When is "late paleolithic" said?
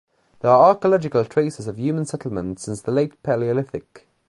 2.91-4.07